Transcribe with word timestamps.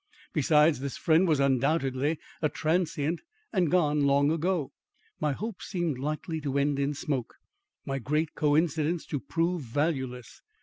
Besides, 0.33 0.79
this 0.79 0.97
friend 0.97 1.27
was 1.27 1.39
undoubtedly 1.39 2.17
a 2.41 2.49
transient 2.49 3.21
and 3.53 3.69
gone 3.69 4.07
long 4.07 4.31
ago. 4.31 4.71
My 5.19 5.31
hopes 5.31 5.67
seemed 5.67 5.99
likely 5.99 6.41
to 6.41 6.57
end 6.57 6.79
in 6.79 6.95
smoke 6.95 7.35
my 7.85 7.99
great 7.99 8.33
coincidence 8.33 9.05
to 9.05 9.19
prove 9.19 9.61
valueless. 9.61 10.41